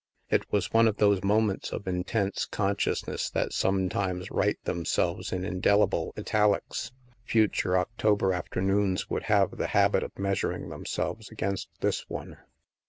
It 0.31 0.51
was 0.51 0.73
one 0.73 0.87
of 0.87 0.97
those 0.97 1.23
moments 1.23 1.71
of 1.71 1.87
intense 1.87 2.47
consciousness 2.47 3.29
that 3.29 3.53
sometimes 3.53 4.31
write 4.31 4.59
them 4.63 4.83
selves 4.83 5.31
in 5.31 5.45
indelible 5.45 6.11
Italics; 6.17 6.91
future 7.23 7.77
October 7.77 8.33
afternoons 8.33 9.11
would 9.11 9.25
have 9.25 9.57
the 9.57 9.67
habit 9.77 10.01
of 10.01 10.17
measuring 10.17 10.69
themselves 10.69 11.29
against 11.29 11.69
this 11.81 12.09
one. 12.09 12.37